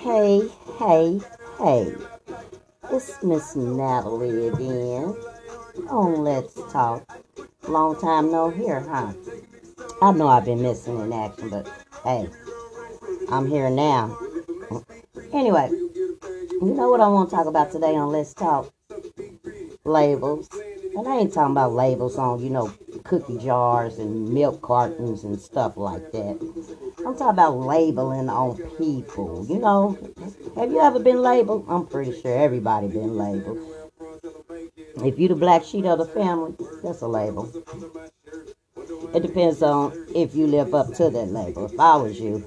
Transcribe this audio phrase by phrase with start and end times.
[0.00, 1.20] Hey, hey,
[1.58, 1.94] hey.
[2.92, 5.16] It's Miss Natalie again
[5.88, 7.08] on Let's Talk.
[7.66, 9.12] Long time no hear, huh?
[10.02, 11.66] I know I've been missing in action, but
[12.04, 12.28] hey,
[13.30, 14.18] I'm here now.
[15.32, 18.70] Anyway, you know what I want to talk about today on Let's Talk?
[19.84, 20.50] Labels.
[20.96, 25.40] And I ain't talking about labels on, you know, cookie jars and milk cartons and
[25.40, 26.76] stuff like that.
[27.10, 29.44] I'm talking about labeling on people.
[29.48, 29.98] You know,
[30.54, 31.66] have you ever been labeled?
[31.68, 33.58] I'm pretty sure everybody been labeled.
[35.04, 37.50] If you the black sheep of the family, that's a label.
[39.12, 41.64] It depends on if you live up to that label.
[41.64, 42.46] If I was you,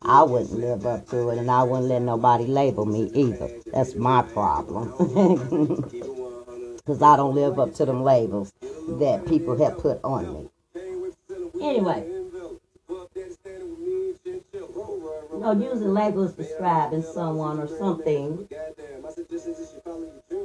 [0.00, 3.50] I wouldn't live up to it, and I wouldn't let nobody label me either.
[3.74, 5.84] That's my problem.
[6.78, 10.48] Because I don't live up to them labels that people have put on me.
[11.60, 12.17] Anyway.
[15.54, 18.48] Know, using labels describing someone or something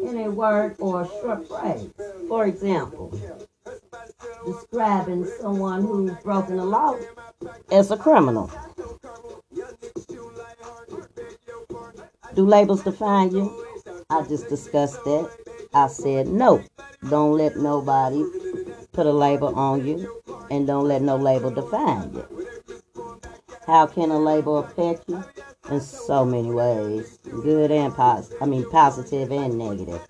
[0.04, 1.90] in a word or a short phrase.
[2.28, 3.18] For example,
[4.46, 6.98] describing someone who's broken the law
[7.72, 8.50] as a criminal.
[12.36, 13.66] Do labels define you?
[14.10, 15.30] I just discussed that.
[15.74, 16.64] I said no.
[17.10, 18.24] Don't let nobody
[18.92, 22.33] put a label on you and don't let no label define you.
[23.66, 25.24] How can a label affect you?
[25.72, 28.42] In so many ways, good and positive.
[28.42, 30.02] I mean, positive and negative.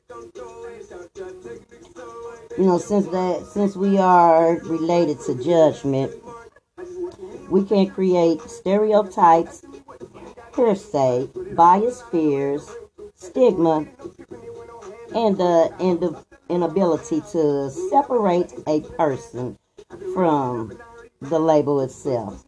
[2.58, 6.12] You know, since that, since we are related to judgment,
[7.50, 9.64] we can create stereotypes,
[10.56, 12.68] hearsay, bias fears,
[13.16, 13.88] stigma,
[15.16, 19.58] and the inability to separate a person
[20.14, 20.78] from
[21.22, 22.44] the label itself.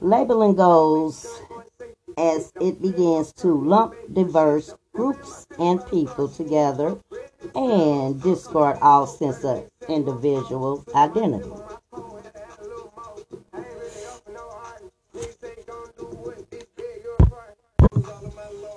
[0.00, 1.26] Labeling goes
[2.16, 6.98] as it begins to lump diverse groups and people together
[7.54, 11.50] and discard all sense of individual identity.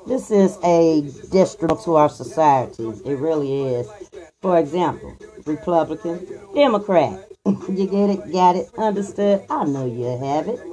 [0.08, 1.02] This is a
[1.32, 2.88] detriment to our society.
[3.06, 3.88] It really is.
[4.42, 5.16] For example,
[5.46, 7.28] Republican, Democrat.
[7.46, 8.32] you get it?
[8.32, 8.70] Got it?
[8.78, 9.46] Understood?
[9.50, 10.71] I know you have it.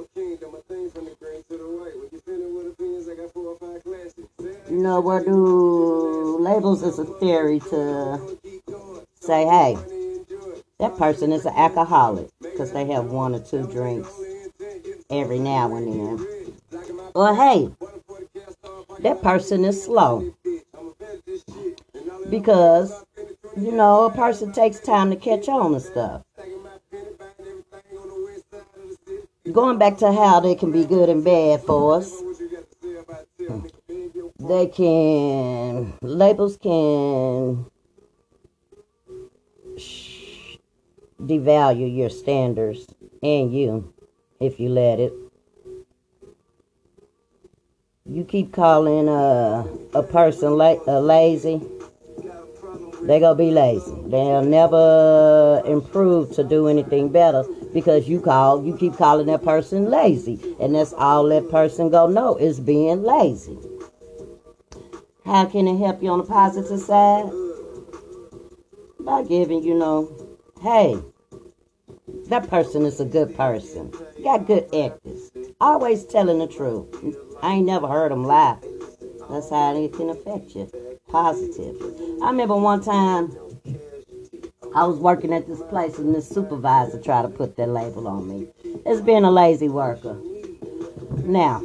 [4.79, 8.37] You know, what do labels is a theory to
[9.19, 9.77] say, hey,
[10.79, 14.09] that person is an alcoholic because they have one or two drinks
[15.09, 16.25] every now and then.
[17.13, 17.69] Or hey,
[19.01, 20.33] that person is slow
[22.29, 23.03] because
[23.57, 26.21] you know a person takes time to catch on to stuff.
[29.51, 32.28] Going back to how they can be good and bad for us
[34.49, 37.65] they can labels can
[41.21, 42.87] devalue your standards
[43.21, 43.93] and you
[44.39, 45.13] if you let it.
[48.05, 51.61] You keep calling a, a person la- lazy
[53.03, 53.95] they're gonna be lazy.
[54.07, 57.43] They'll never improve to do anything better
[57.73, 62.07] because you call you keep calling that person lazy and that's all that person go
[62.07, 63.57] know is being lazy
[65.29, 67.29] how can it help you on the positive side?
[68.99, 70.11] By giving, you know,
[70.59, 70.97] hey,
[72.29, 73.93] that person is a good person.
[74.23, 75.29] Got good ethics.
[75.61, 76.87] Always telling the truth.
[77.43, 78.57] I ain't never heard them lie.
[79.29, 80.67] That's how it can affect you.
[81.09, 81.75] Positive.
[82.23, 83.31] I remember one time
[84.75, 88.27] I was working at this place and this supervisor tried to put that label on
[88.27, 88.47] me.
[88.83, 90.19] It's being a lazy worker.
[91.23, 91.61] Now,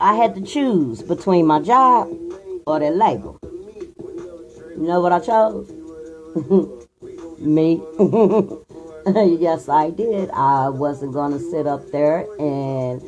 [0.00, 2.25] I had to choose between my job
[2.66, 3.38] or that label.
[3.42, 5.70] You know what I chose?
[7.38, 7.80] Me.
[9.40, 10.30] yes, I did.
[10.30, 13.00] I wasn't going to sit up there and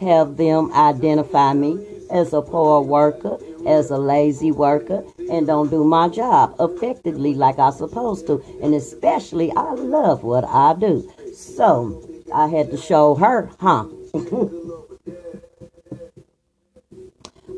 [0.00, 5.84] have them identify me as a poor worker, as a lazy worker, and don't do
[5.84, 8.42] my job effectively like I supposed to.
[8.62, 11.08] And especially, I love what I do.
[11.34, 13.86] So I had to show her, huh?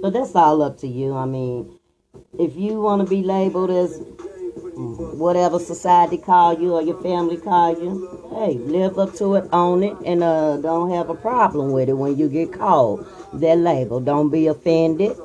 [0.05, 1.15] But that's all up to you.
[1.15, 1.79] I mean,
[2.39, 4.03] if you want to be labeled as
[5.17, 9.83] whatever society call you or your family call you, hey, live up to it, own
[9.83, 13.99] it, and uh, don't have a problem with it when you get called that label.
[13.99, 15.17] Don't be offended,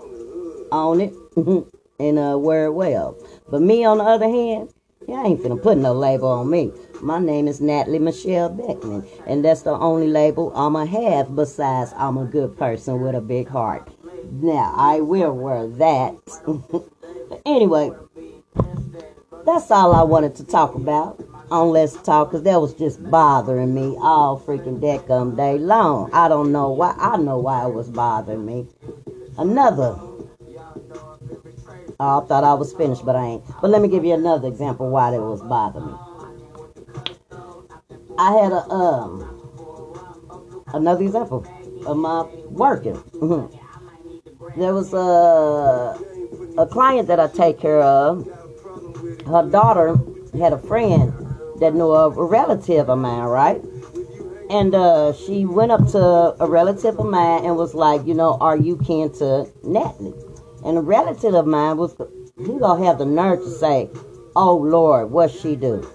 [0.72, 1.14] own it,
[2.00, 3.18] and uh, wear it well.
[3.50, 4.74] But me, on the other hand,
[5.10, 6.72] I ain't finna put no label on me.
[7.02, 12.18] My name is Natalie Michelle Beckman, and that's the only label I'ma have besides I'm
[12.18, 13.90] a good person with a big heart.
[14.32, 16.16] Now, I will wear that.
[17.46, 17.92] anyway,
[19.46, 23.74] that's all I wanted to talk about on Let's Talk because that was just bothering
[23.74, 26.12] me all freaking decum day long.
[26.14, 26.96] I don't know why.
[27.00, 28.68] I know why it was bothering me.
[29.38, 29.96] Another.
[32.02, 33.44] Oh, I thought I was finished, but I ain't.
[33.62, 35.94] But let me give you another example why that was bothering me.
[38.18, 39.26] I had a um
[40.74, 41.46] another example
[41.86, 43.02] of my working.
[44.60, 45.98] There was a
[46.58, 48.28] a client that I take care of.
[49.26, 49.98] Her daughter
[50.38, 51.14] had a friend
[51.62, 53.64] that knew of a relative of mine, right?
[54.50, 58.38] And uh, she went up to a relative of mine and was like, you know,
[58.42, 60.14] are you kin to Natalie?
[60.66, 61.96] And a relative of mine was,
[62.38, 63.90] he gonna have the nerve to say,
[64.36, 65.90] oh Lord, what she do?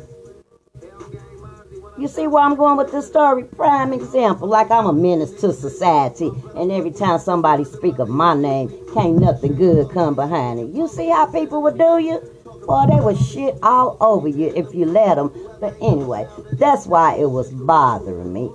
[1.96, 3.44] You see where I'm going with this story?
[3.44, 8.34] Prime example, like I'm a menace to society, and every time somebody speak of my
[8.34, 10.70] name, can't nothing good come behind it.
[10.70, 12.18] You see how people would do you?
[12.66, 15.32] Boy, they would shit all over you if you let them.
[15.60, 18.50] But anyway, that's why it was bothering me.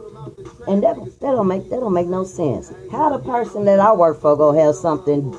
[0.67, 2.73] And that, that don't make that don't make no sense.
[2.91, 5.33] How the person that I work for gonna have something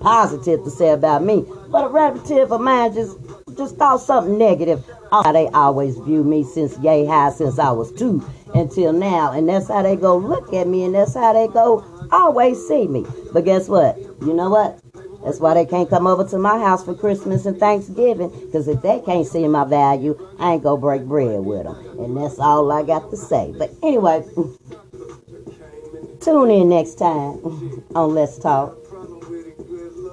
[0.00, 3.16] positive to say about me, but a relative of mine just
[3.62, 4.84] just thought something negative.
[5.12, 8.24] Oh, they always view me since yay high since I was two
[8.54, 11.84] until now, and that's how they go look at me, and that's how they go
[12.10, 13.06] always see me.
[13.32, 13.98] But guess what?
[13.98, 14.80] You know what?
[15.24, 18.28] That's why they can't come over to my house for Christmas and Thanksgiving.
[18.28, 21.76] Because if they can't see my value, I ain't going to break bread with them.
[22.00, 23.54] And that's all I got to say.
[23.56, 24.24] But anyway,
[26.20, 28.76] tune in next time on Let's Talk.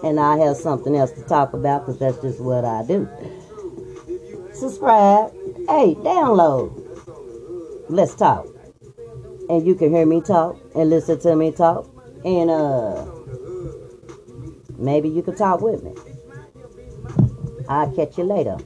[0.03, 3.09] And I have something else to talk about because that's just what I do.
[4.59, 5.31] Subscribe.
[5.67, 6.71] Hey, download.
[7.89, 8.47] Let's talk.
[9.49, 11.89] And you can hear me talk and listen to me talk.
[12.25, 13.05] And, uh,
[14.79, 15.93] Maybe you can talk with me.
[17.67, 18.57] I'll catch you later.